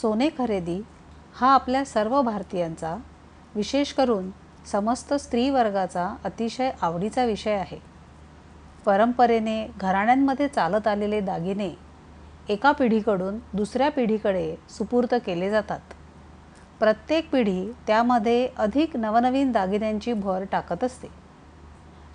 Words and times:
सोने 0.00 0.28
खरेदी 0.38 0.82
हा 1.40 1.54
आपल्या 1.54 1.84
सर्व 1.84 2.22
भारतीयांचा 2.22 2.96
विशेष 3.54 3.92
करून 3.92 4.30
समस्त 4.72 5.14
स्त्री 5.14 5.50
वर्गाचा 5.50 6.16
अतिशय 6.24 6.70
आवडीचा 6.82 7.24
विषय 7.24 7.52
आहे. 7.52 7.78
परंपरेने 8.86 9.66
घराण्यांमध्ये 9.80 10.48
चालत 10.48 10.86
आलेले 10.86 11.20
दागिने 11.20 11.70
एका 12.48 12.72
पिढीकडून 12.72 13.38
दुसऱ्या 13.52 13.90
पिढीकडे 13.90 14.56
सुपूर्त 14.68 15.14
केले 15.26 15.50
जातात. 15.50 15.80
प्रत्येक 16.80 17.30
पिढी 17.30 17.72
त्यामध्ये 17.86 18.48
अधिक 18.58 18.96
नवनवीन 18.96 19.52
दागिन्यांची 19.52 20.12
भर 20.12 20.44
टाकत 20.52 20.84
असते. 20.84 21.08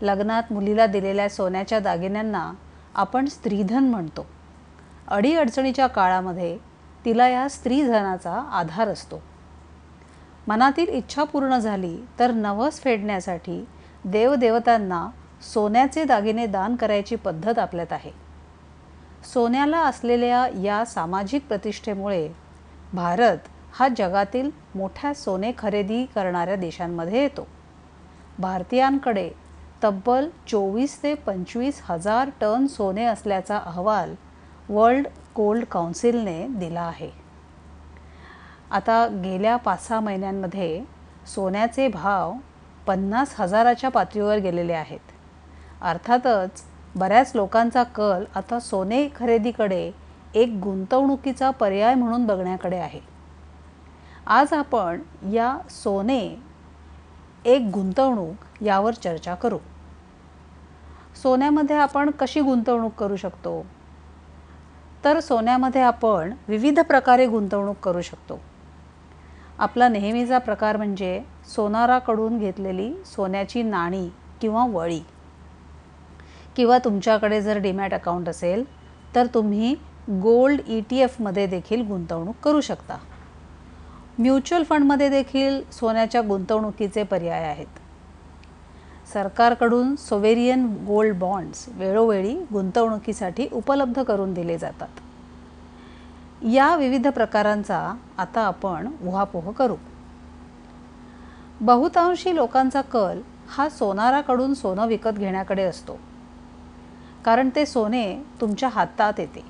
लग्नात 0.02 0.44
मुलीला 0.52 0.86
दिलेल्या 0.86 1.30
सोन्याच्या 1.30 1.80
दागिन्यांना 1.80 2.54
आपण 2.96 3.26
स्त्रीधन 3.26 3.84
म्हणतो. 3.84 4.26
अडीअडचणीच्या 5.08 5.88
काळामध्ये 5.88 6.73
तिला 7.06 7.28
या 7.28 7.48
स्त्रीधनाचा 7.50 8.34
आधार 8.52 8.88
असतो. 8.88 9.22
मनातील 10.48 10.90
इच्छा 10.90 11.24
पूर्ण 11.24 11.58
झाली 11.58 11.98
तर 12.20 12.32
नवस 12.32 12.80
फेडण्यासाठी 12.80 13.64
देवदेवतांना 14.06 15.08
सोन्याचे 15.54 16.04
दागिने 16.04 16.46
दान 16.46 16.76
करायची 16.76 17.16
पद्धत 17.16 17.60
आपल्यात 17.60 17.94
आहे. 17.94 18.12
सोन्याला 19.34 19.80
असलेल्या 19.80 20.48
या 20.64 20.86
सामाजिक 20.86 21.48
प्रतिष्ठेमुळे 21.48 22.28
भारत 22.94 23.38
हा 23.74 23.88
जगातील 23.98 24.50
मोठ्या 24.76 25.14
सोने 25.14 25.52
खरेदी 25.58 26.06
करणाऱ्या 26.06 26.56
देशांमध्ये 26.56 27.22
येतो. 27.22 27.48
भारतीयांकडे 28.40 29.30
तब्बल 29.84 30.30
चोवीस 30.48 31.04
ते 31.04 31.14
पंचवीस 31.14 31.82
हजार 31.90 32.30
टन 32.42 32.66
सोने 32.68 33.06
असल्याचा 33.06 33.58
अहवाल 33.58 34.14
वर्ल्ड 34.74 35.08
कोल्ड 35.36 35.66
काउन्सिलने 35.66 36.48
दिला 36.48 36.82
आहे. 36.82 37.10
आता 38.72 39.08
गेल्या 39.08 39.56
पाच 39.56 39.88
सहा 39.88 40.00
महिन्यांमध्ये 40.00 40.84
सोन्याचे 41.36 41.88
भाव 41.88 42.34
पन्नास 42.88 43.40
हजाराच्या 43.40 43.90
पातळीवर 43.90 44.38
गेलेले 44.38 44.74
आहेत. 44.74 45.00
अर्थातच 45.82 46.64
बऱ्याच 46.96 47.32
लोकांचा 47.36 47.84
कल 47.84 48.24
आता 48.36 48.60
सोने 48.60 49.08
खरेदीकडे 49.16 49.92
एक 50.36 50.60
गुंतवणुकीचा 50.64 51.50
पर्याय 51.50 51.96
म्हणून 51.96 52.26
बघण्याकडे 52.26 52.78
आहे. 52.78 53.00
आज 54.28 54.54
आपण 54.54 55.02
या 55.32 55.58
सोने 55.70 56.42
एक 57.46 57.70
गुंतवणूक 57.74 58.64
यावर 58.64 58.94
चर्चा 58.94 59.36
करू. 59.36 59.58
सोन्यामध्ये 61.24 61.76
आपण 61.76 62.10
कशी 62.10 62.42
गुंतवणूक 62.42 62.94
करू 62.94 63.16
शकतो? 63.16 63.66
तर 65.06 65.20
सोन्यामध्ये 65.20 65.82
आपण 65.82 66.34
विविध 66.48 66.80
प्रकारे 66.80 67.26
गुंतवणूक 67.26 67.78
करू 67.78 68.02
शकतो. 68.02 68.40
आपला 69.60 69.88
नेहमीचा 69.90 70.38
प्रकार 70.38 70.78
म्हणजे 70.78 71.22
सोनाराकडून 71.56 72.38
घेतलेली 72.38 72.94
सोन्याची 73.06 73.64
नाणी 73.64 74.10
किंवा 74.42 74.66
वळी. 74.68 75.02
किंवा 76.56 76.78
तुमच्याकडे 76.78 77.42
जर 77.42 77.58
डीमॅट 77.58 77.94
अकाउंट 77.94 78.30
असेल 78.30 78.64
तर 79.16 79.26
तुम्ही 79.26 79.76
गोल्ड 80.10 80.62
ई 80.68 80.82
टी 80.82 80.98
एफमध्ये 80.98 81.48
देखील 81.48 81.88
गुंतवणूक 81.88 82.36
करू 82.44 82.62
शकता. 82.62 82.98
म्युच्युअल 84.18 84.64
फंडमध्ये 84.64 85.10
देखील 85.10 85.62
सोन्याच्या 85.72 86.22
गुंतवणुकीचे 86.22 87.04
पर्याय 87.04 87.44
आहेत. 87.44 87.83
सरकारकडून 89.14 89.96
सोवेरियन 89.96 90.66
गोल्ड 90.88 91.20
बॉन्ड्स 91.20 91.66
वेळोवेळी 91.70 92.34
गुंतवणुकीसाठी 92.54 93.48
उपलब्ध 93.52 94.04
करून 94.04 94.34
दिले 94.34 94.58
जातात. 94.58 94.88
या 96.46 96.76
विविध 96.76 97.08
प्रकारांचा 97.08 97.94
आता 98.18 98.42
आपण 98.42 98.88
उहापोह 99.06 99.52
करू. 99.52 99.76
बहुतांशी 101.62 102.36
लोकांचा 102.36 102.82
कल 102.82 103.22
हा 103.50 103.70
सोनाराकडून 103.70 104.54
सोनं 104.54 104.88
विकत 104.88 105.18
घेण्याकडे 105.18 105.64
असतो. 105.64 106.00
कारण 107.26 107.50
ते 107.56 107.66
सोने 107.66 108.24
तुमच्या 108.42 108.70
हातात 108.70 109.20
येते. 109.20 109.44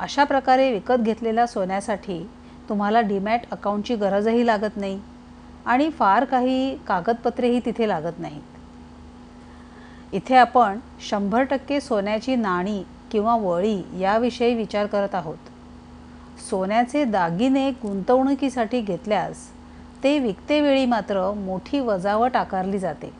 अशा 0.00 0.24
प्रकारे 0.24 0.72
विकत 0.72 1.00
घेतलेल्या 1.00 1.46
सोन्यासाठी 1.46 2.30
तुम्हाला 2.68 3.00
डीमॅट 3.00 3.40
अकाउंटची 3.50 3.96
गरजही 3.96 4.46
लागत 4.46 4.76
नाही 4.76 5.00
आणि 5.66 5.90
फार 5.90 6.24
काही 6.24 6.76
कागदपत्रेही 6.76 7.60
तिथे 7.64 7.88
लागत 7.88 8.18
नाहीत. 8.18 8.42
इथे 10.12 10.36
आपण 10.36 10.78
शंभर 11.00 11.42
टक्के 11.42 11.80
सोन्याची 11.80 12.36
नाणी 12.36 12.82
किंवा 13.12 13.36
वळी 13.36 13.82
याविषयी 14.00 14.54
विचार 14.54 14.86
करत 14.86 15.14
आहोत. 15.14 15.36
सोन्याचे 16.50 17.04
दागिने 17.04 17.70
गुंतवणुकीसाठी 17.70 18.80
घेतल्यास 18.80 19.48
ते 20.04 20.18
विकतेवेळी 20.18 20.86
मात्र 20.86 21.32
मोठी 21.32 21.80
वजावट 21.80 22.36
आकारली 22.36 22.78
जाते. 22.78 23.12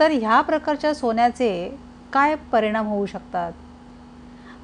तर 0.00 0.10
ह्या 0.10 0.40
प्रकारच्या 0.40 0.94
सोन्याचे 0.94 1.78
काय 2.12 2.34
परिणाम 2.34 2.86
होऊ 2.86 3.06
शकतात? 3.06 3.52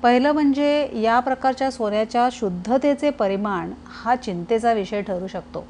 पहिलं 0.03 0.33
म्हणजे 0.33 1.01
या 1.01 1.21
प्रकारच्या 1.21 1.71
सोन्याच्या 1.71 2.29
शुद्धतेचे 2.33 3.11
परिमाण 3.11 3.73
हा 3.87 4.17
चिंतेचा 4.17 4.73
विषय 4.73 5.03
ठरू 5.03 5.27
शकतो. 5.27 5.67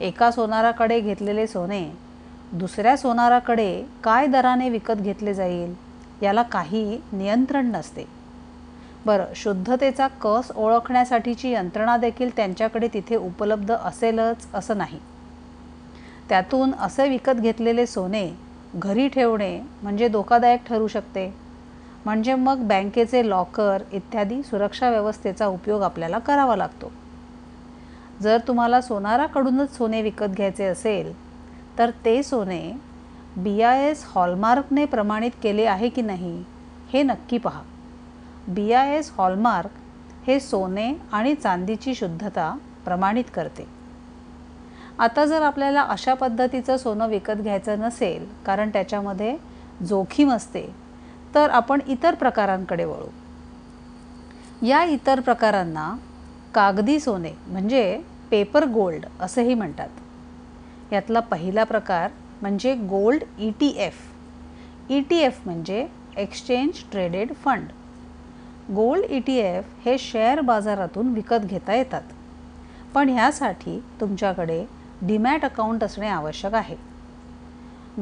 एका 0.00 0.30
सोनाराकडे 0.30 1.00
घेतलेले 1.00 1.46
सोने 1.46 2.09
दुसऱ्या 2.52 2.96
सोनाराकडे 2.96 3.84
काय 4.04 4.26
दराने 4.26 4.68
विकत 4.68 5.00
घेतले 5.00 5.34
जाईल 5.34 5.74
याला 6.22 6.42
काही 6.42 6.98
नियंत्रण 7.12 7.66
नसते. 7.66 8.04
बरं 9.06 9.32
शुद्धतेचा 9.36 10.06
कस 10.08 10.50
ओळखण्यासाठीची 10.56 11.52
यंत्रणा 11.52 11.96
देखील 11.96 12.30
त्यांच्याकडे 12.36 12.88
तिथे 12.88 13.16
उपलब्ध 13.16 13.72
असेलच 13.72 14.46
असं 14.54 14.78
नाही. 14.78 14.98
त्यातून 16.28 16.74
असे 16.74 17.08
विकत 17.08 17.40
घेतलेले 17.40 17.86
सोने 17.86 18.28
घरी 18.74 19.08
ठेवणे 19.08 19.60
म्हणजे 19.82 20.08
धोकादायक 20.08 20.66
ठरू 20.66 20.86
शकते. 20.88 21.34
म्हणजे 22.04 22.34
मग 22.34 22.58
बँकेचे 22.58 23.28
लॉकर 23.28 23.82
इत्यादी 23.92 24.42
सुरक्षा 24.42 24.90
व्यवस्थेचा 24.90 25.46
उपयोग 25.46 25.82
आपल्याला 25.82 26.18
करावा 26.18 26.56
लागतो. 26.56 26.92
जर 28.22 28.38
तुम्हाला 28.48 28.80
सोनाराकडूनच 28.80 29.76
सोने 29.76 30.02
विकत 30.02 30.36
घ्यायचे 30.36 30.64
असेल 30.64 31.29
तर 31.80 31.90
ते 32.04 32.22
सोने 32.22 32.72
बी 33.36 33.60
आय 33.62 33.88
एस 33.90 34.04
हॉलमार्कने 34.06 34.84
प्रमाणित 34.84 35.30
केले 35.42 35.64
आहे 35.64 35.88
की 35.88 36.02
नाही 36.02 36.42
हे 36.92 37.02
नक्की 37.02 37.38
पहा. 37.38 37.60
बी 38.48 38.72
आय 38.72 38.96
एस 38.96 39.10
हॉलमार्क 39.18 39.70
हे 40.26 40.38
सोने 40.40 40.92
आणि 41.12 41.34
चांदीची 41.34 41.94
शुद्धता 41.94 42.56
प्रमाणित 42.84 43.24
करते. 43.34 43.66
आता 44.98 45.24
जर 45.24 45.42
आपल्याला 45.42 45.82
अशा 45.82 46.14
पद्धतीचं 46.14 46.76
सोनं 46.76 47.08
विकत 47.08 47.40
घ्यायचं 47.40 47.80
नसेल 47.80 48.26
कारण 48.46 48.70
त्याच्यामध्ये 48.70 49.36
जोखीम 49.88 50.32
असते 50.32 50.66
तर 51.34 51.50
आपण 51.50 51.80
इतर 51.88 52.14
प्रकारांकडे 52.14 52.84
वळू. 52.84 53.08
या 54.66 54.84
इतर 54.84 55.20
प्रकारांना 55.20 55.92
कागदी 56.54 57.00
सोने 57.00 57.32
म्हणजे 57.46 58.00
पेपर 58.30 58.64
गोल्ड 58.64 59.06
असंही 59.20 59.54
म्हणतात. 59.54 59.88
यातला 60.92 61.20
पहिला 61.20 61.64
प्रकार 61.64 62.10
म्हणजे 62.42 62.74
gold 62.74 63.24
E 63.38 63.50
T 63.50 63.68
F 63.76 63.94
E 64.90 65.00
T 65.00 65.18
F 65.18 65.40
म्हणजे 65.44 65.86
exchange 66.16 66.82
traded 66.92 67.32
fund 67.34 67.68
gold 68.72 69.04
E 69.10 69.18
T 69.18 69.36
F 69.36 69.64
हे 69.84 69.98
शेअर 69.98 70.40
बाजारातून 70.40 71.08
विकत 71.08 71.44
घेता 71.44 71.74
येतात. 71.74 72.02
पण 72.94 73.08
ह्यासाठी 73.08 73.78
तुमच्याकडे 74.00 74.64
डीमॅट 75.02 75.44
अकाउंट 75.44 75.84
असणे 75.84 76.08
आवश्यक 76.08 76.54
आहे. 76.54 76.76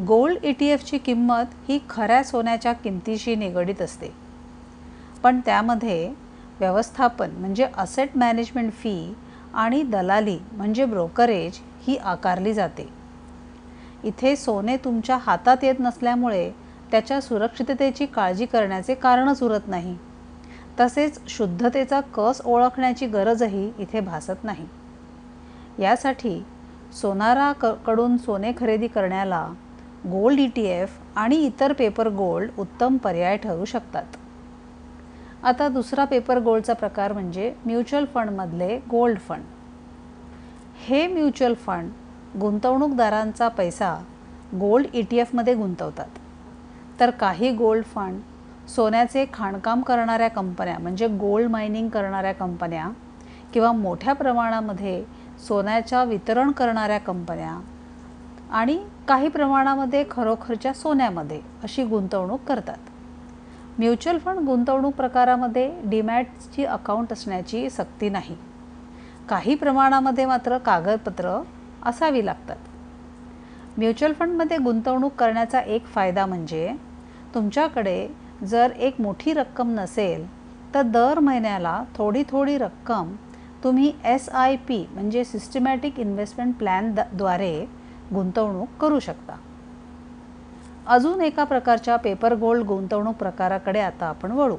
गोल्ड 0.06 0.44
ई 0.44 0.52
टी 0.52 0.66
एफची 0.66 0.98
किंमत 0.98 1.54
ही 1.68 1.78
खऱ्या 1.90 2.22
सोन्याच्या 2.24 2.72
किमतीशी 2.72 3.34
निगडीत 3.34 3.82
असते. 3.82 4.12
पण 5.22 5.40
त्यामध्ये 5.40 6.12
व्यवस्थापन 6.60 7.30
म्हणजे 7.30 7.66
असेट 7.78 8.16
मॅनेजमेंट 8.16 8.72
फी 8.72 9.14
आणि 9.54 9.82
दलाली 9.82 10.38
म्हणजे 10.52 10.84
ब्रोकरेज 10.84 11.58
ही 11.80 11.96
आकारली 11.96 12.54
जाते. 12.54 12.88
इथे 14.04 14.36
सोने 14.36 14.76
तुमच्या 14.76 15.16
हातात 15.16 15.56
येत 15.62 15.74
नसल्यामुळे 15.80 16.50
त्याच्या 16.90 17.20
सुरक्षिततेची 17.20 18.06
काळजी 18.06 18.46
करण्याचे 18.46 18.94
कारणच 18.94 19.42
उरत 19.42 19.68
नाही. 19.68 19.96
तसेच 20.80 21.20
शुद्धतेचा 21.28 22.00
कस 22.00 22.40
ओळखण्याची 22.44 23.06
गरजही 23.06 23.70
इथे 23.78 24.00
भासत 24.00 24.44
नाही. 24.44 24.66
यासाठी 25.78 26.42
सोनारा 27.00 27.52
क 27.52 27.66
कडून 27.66 28.16
सोने 28.16 28.52
खरेदी 28.60 28.86
करण्याला 28.86 29.48
गोल्ड 30.06 30.40
ई 30.40 30.46
टी 30.46 30.64
एफ 30.64 30.98
आणि 31.16 31.36
इतर 31.36 31.72
पेपर 31.72 32.08
गोल्ड 32.08 32.50
उत्तम 32.58 32.96
पर्याय 32.96 33.36
ठरू 33.36 33.64
शकतात. 33.64 34.04
आता 35.42 35.68
दुसरा 35.68 36.04
पेपर 36.04 36.38
गोल्डचा 36.38 36.72
प्रकार 36.72 37.12
म्हणजे 37.12 37.54
म्युच्युअल 37.66 38.04
फंडमधले 38.14 38.78
गोल्ड 38.90 39.18
फंड. 39.18 39.42
हे 40.86 41.06
म्युच्युअल 41.06 41.54
फंड 41.54 41.90
गुंतवणूकदारांचा 42.38 43.48
पैसा 43.48 43.94
गोल्ड 44.54 44.86
ई 44.94 45.02
टी 45.02 45.18
एफमध्ये 45.18 45.54
गुंतवतात. 45.54 46.06
तर 47.00 47.10
काही 47.10 47.50
गोल्ड 47.50 47.84
फंड 47.84 48.20
सोन्याचे 48.68 49.24
खाणकाम 49.32 49.82
करणाऱ्या 49.82 50.28
कंपन्या 50.28 50.78
म्हणजे 50.78 51.06
गोल्ड 51.06 51.50
मायनिंग 51.50 51.88
करणाऱ्या 51.88 52.32
कंपन्या 52.32 52.88
किंवा 53.54 53.72
मोठ्या 53.72 54.12
प्रमाणामध्ये 54.12 55.04
सोन्याच्या 55.48 56.04
वितरण 56.04 56.50
करणाऱ्या 56.50 56.98
कंपन्या 56.98 57.60
आणि 58.50 58.78
काही 59.08 59.28
प्रमाणामध्ये 59.28 60.04
खरोखरच्या 60.10 60.72
सोन्यामध्ये 60.72 61.40
अशी 61.62 61.84
गुंतवणूक 61.84 62.40
करतात. 62.48 62.78
म्युच्युअल 63.78 64.18
फंड 64.18 64.38
गुंतवणूक 64.38 64.94
प्रकारामध्ये 64.94 65.70
डीमॅटची 65.84 66.64
अकाउंट 66.64 67.12
असण्याची 67.12 67.70
सक्ती 67.70 68.08
नाही. 68.08 68.36
काही 69.28 69.54
प्रमाणामध्ये 69.54 70.26
मात्र 70.26 70.58
कागदपत्र 70.58 71.40
असावी 71.86 72.26
लागतात. 72.26 72.56
म्युच्युअल 73.76 74.12
फंडमध्ये 74.12 74.56
गुंतवणूक 74.58 75.12
करण्याचा 75.12 75.60
एक 75.60 75.86
फायदा 75.86 76.26
म्हणजे 76.26 76.72
तुमच्याकडे 77.34 78.08
जर 78.44 78.70
एक 78.70 79.00
मोठी 79.00 79.32
रक्कम 79.32 79.70
नसेल 79.70 80.26
तर 80.74 80.82
दर 80.82 81.18
महिन्याला 81.18 81.82
थोडी 81.94 82.22
थोडी 82.28 82.58
रक्कम 82.58 83.14
तुम्ही 83.64 83.92
एस 84.04 84.28
आय 84.28 84.56
पी 84.56 84.86
म्हणजे 84.94 85.24
सिस्टमॅटिक 85.24 85.98
इन्व्हेस्टमेंट 86.00 86.54
प्लॅनद्वारे 86.54 87.68
गुंतवणूक 88.14 88.68
करू 88.80 88.98
शकता. 88.98 89.36
अजून 90.86 91.20
एका 91.20 91.44
प्रकारच्या 91.44 91.96
पेपर 91.96 92.34
गोल्ड 92.34 92.64
गुंतवणूक 92.64 93.14
प्रकाराकडे 93.14 93.80
आता 93.80 94.06
आपण 94.06 94.32
वळू. 94.32 94.56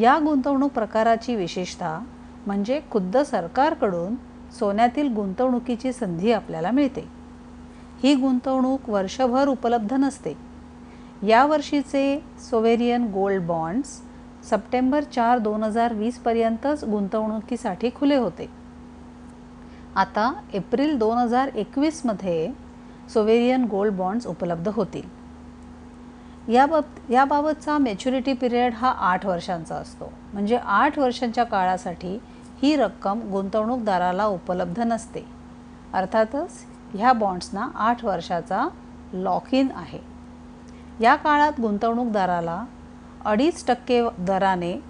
या 0.00 0.18
गुंतवणूक 0.18 0.72
प्रकाराची 0.72 1.36
विशेषता 1.36 1.98
म्हणजे 2.46 2.80
खुद्द 2.90 3.16
सरकारकडून 3.16 4.14
सोन्यातील 4.58 5.12
गुंतवणुकीची 5.14 5.92
संधी 5.92 6.32
आपल्याला 6.32 6.70
मिळते. 6.70 7.08
ही 8.02 8.14
गुंतवणूक 8.14 8.88
वर्षभर 8.88 9.48
उपलब्ध 9.48 9.92
नसते. 9.92 10.34
यावर्षीचे 11.26 12.22
सोवेरियन 12.50 13.04
गोल्ड 13.04 13.42
बॉन्ड्स 13.42 14.00
सप्टेंबर 14.50 15.02
चार 15.02 15.38
दोन 15.38 15.62
हजार 15.62 15.92
वीसपर्यंतच 15.92 16.84
गुंतवणुकीसाठी 16.84 17.90
खुले 17.94 18.16
होते. 18.16 18.50
आता 19.96 20.32
एप्रिल 20.52 20.98
दोन 20.98 21.18
हजार 21.18 21.48
एकवीसमध्ये 21.54 22.52
सोवेरियन 23.14 23.64
गोल्ड 23.64 23.92
बॉन्ड्स 23.92 24.26
उपलब्ध 24.26 24.68
होतील. 24.68 25.24
याबाब 26.52 26.82
याबाबतचा 27.10 27.78
मॅच्युरिटी 27.78 28.32
पिरियड 28.32 28.74
हा 28.74 28.94
आठ 28.98 29.26
वर्षांचा 29.26 29.74
असतो. 29.74 30.12
म्हणजे 30.32 30.56
आठ 30.56 30.98
वर्षांच्या 30.98 31.44
काळासाठी 31.44 32.18
ही 32.64 32.76
रक्कम 32.76 33.20
गुंतवणूकदाराला 33.30 34.26
उपलब्ध 34.26 34.80
नसते. 34.80 35.26
अर्थातच 35.92 36.52
ह्या 36.94 37.12
बॉन्ड्सना 37.12 37.68
आठ 37.74 38.04
वर्षाचा 38.04 38.68
लॉक 39.12 39.54
इन 39.54 39.68
आहे. 39.76 39.98
या 41.00 41.14
काळात 41.14 41.60
गुंतवणूकदाराला 41.60 42.64
अडीच 43.24 43.66
टक्के 43.66 44.00
दराने 44.18 44.82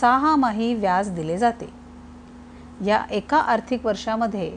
सहामाही 0.00 0.74
व्याज 0.74 1.10
दिले 1.10 1.38
जाते. 1.38 1.70
या 2.86 3.02
एका 3.10 3.38
आर्थिक 3.38 3.86
वर्षामध्ये 3.86 4.56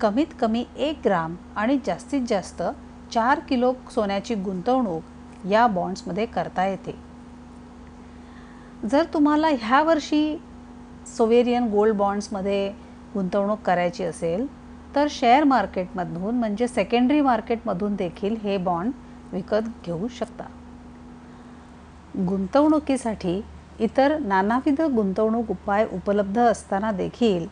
कमीत 0.00 0.34
कमी 0.40 0.64
एक 0.76 1.00
ग्राम 1.04 1.36
आणि 1.56 1.78
जास्तीत 1.86 2.22
जास्त 2.28 2.62
चार 3.12 3.40
किलो 3.40 3.72
सोन्याची 3.90 4.34
गुंतवणूक 4.34 5.46
या 5.46 5.66
बॉन्ड्समध्ये 5.66 6.26
करता 6.26 6.66
येते. 6.66 6.98
जर 8.90 9.04
तुम्हाला 9.14 9.48
ह्या 9.48 9.82
वर्षी 9.82 10.40
सोवेरियन 11.16 11.68
गोल्ड 11.70 11.96
बॉन्ड्समध्ये 11.96 12.68
गुंतवणूक 13.14 13.60
करायची 13.64 14.04
असेल 14.04 14.46
तर 14.94 15.06
शेअर 15.10 15.44
मार्केटमधून 15.44 16.34
म्हणजे 16.34 16.68
सेकंडरी 16.68 17.20
मार्केटमधून 17.20 17.94
देखील 17.94 18.36
हे 18.42 18.56
बॉन्ड 18.56 18.92
विकत 19.32 19.68
घेऊ 19.84 20.08
शकता. 20.08 20.44
गुंतवणुकीसाठी 22.28 23.40
इतर 23.80 24.16
नानाविध 24.18 24.80
गुंतवणूक 24.94 25.50
उपाय 25.50 25.86
उपलब्ध 25.92 26.38
असताना 26.40 26.92
देखील 26.92 27.46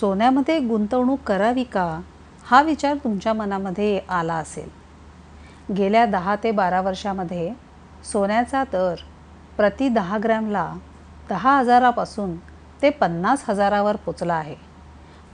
सोन्यामध्ये 0.00 0.58
गुंतवणूक 0.60 1.20
करावी 1.26 1.64
का 1.64 2.00
हा 2.44 2.62
विचार 2.62 2.96
तुमच्या 3.04 3.32
मनामध्ये 3.32 3.98
आला 4.08 4.34
असेल. 4.34 4.68
गेल्या 5.76 6.04
दहा 6.06 6.36
ते 6.42 6.50
बारा 6.50 6.80
वर्षामध्ये 6.80 7.52
सोन्याचा 8.12 8.62
दर 8.72 9.02
प्रति 9.56 9.88
दहा 9.88 10.18
ग्रॅमला 10.22 10.72
दहा 11.28 11.58
हजारापासून 11.58 12.36
ते 12.82 12.90
पन्नास 12.90 13.44
हजारावर 13.48 13.96
पोचला 13.96 14.34
आहे. 14.34 14.56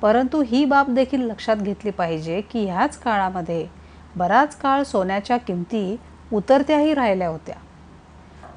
परंतु 0.03 0.43
ही 0.43 0.65
बाब 0.65 0.95
देखील 0.95 1.21
लक्षात 1.21 1.57
घेतली 1.57 1.91
पाहिजे 1.91 2.41
की 2.41 2.65
ह्याच 2.65 2.99
काळामध्ये 2.99 3.67
बराच 4.17 4.57
काळ 4.57 4.83
सोन्याच्या 4.83 5.37
किमती 5.37 6.01
उतरत्याही 6.33 6.95
राहिल्या 6.95 7.29
होत्या. 7.29 7.55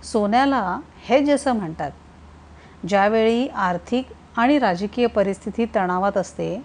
सोन्याला 0.03 0.79
हे 1.05 1.25
जसं 1.25 1.51
म्हणतात. 1.51 1.91
ज्यावेळी 2.87 3.47
आर्थिक 3.47 4.07
आणि 4.37 4.59
राजकीय 4.59 5.05
परिस्थिती 5.05 5.65
तणावात 5.75 6.17
असते 6.17 6.63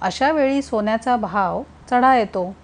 अशा 0.00 0.32
वेळी 0.32 0.62
सोन्याचा 0.62 1.16
भाव 1.16 1.62
चढा 1.90 2.16
येतो. 2.16 2.54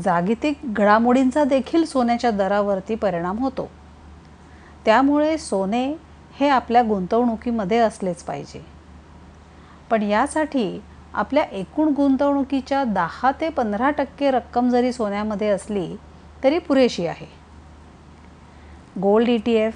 जागतिक 0.00 0.58
घडामोडींचा 0.64 1.44
देखील 1.44 1.84
सोन्याच्या 1.84 2.30
दरावरती 2.30 2.94
परिणाम 2.94 3.38
होतो. 3.38 3.70
त्यामुळे 4.84 5.38
सोने 5.38 5.94
हे 6.40 6.48
आपल्या 6.48 6.82
गुंतवणुकीमध्ये 6.82 7.78
असलेच 7.78 8.22
पाहिजे. 8.22 8.60
पण 9.90 10.02
यासाठी 10.02 10.80
आपल्या 11.14 11.42
एकूण 11.42 11.88
गुंतवणुकीच्या 11.88 12.82
दहा 12.84 13.30
ते 13.40 13.48
पंधरा 13.48 13.90
टक्के 13.90 14.30
रक्कम 14.30 14.68
जरी 14.68 14.92
सोन्यामध्ये 14.92 15.48
असली 15.48 15.96
तरी 16.44 16.58
पुरेशी 16.58 17.06
आहे. 17.06 17.26
गोल्ड 19.00 19.28
ई 19.28 19.36
टी 19.36 19.52
एफ 19.52 19.74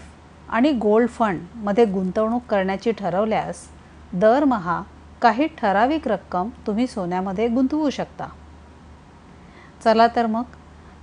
आणि 0.48 0.72
गोल्ड 0.72 1.08
फंडमध्ये 1.08 1.84
गुंतवणूक 1.84 2.42
करण्याची 2.48 2.92
ठरवल्यास 2.92 3.66
दरमहा 4.12 4.82
काही 5.22 5.46
ठराविक 5.58 6.08
रक्कम 6.08 6.48
तुम्ही 6.66 6.86
सोन्यामध्ये 6.86 7.48
गुंतवू 7.48 7.90
शकता. 7.90 8.28
चला 9.84 10.06
तर 10.16 10.26
मग 10.26 10.56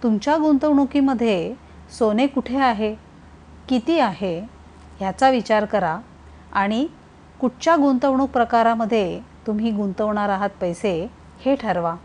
तुमच्या 0.04 0.38
गुंतवणुकीमध्ये 0.38 1.54
सोने 2.00 2.28
कुठे 2.28 2.58
आहे 2.58 2.94
किती 3.70 4.00
आहे 4.00 4.40
ह्याचा 5.00 5.30
विचार 5.30 5.66
करा 5.66 6.00
आणि 6.54 6.88
कुठच्या 7.40 7.76
गुंतवणूक 7.76 8.30
प्रकारामध्ये 8.30 9.20
तुम्ही 9.48 9.72
गुंतवणार 9.72 10.30
आहात 10.30 10.50
पैसे 10.62 11.12
हे 11.46 11.56
ठरवा. 11.56 11.96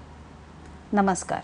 नमस्कार. 0.92 1.40